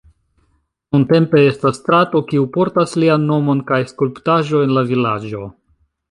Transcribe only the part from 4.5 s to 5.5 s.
en la vilaĝo.